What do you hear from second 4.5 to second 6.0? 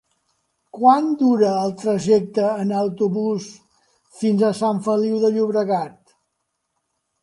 a Sant Feliu de Llobregat?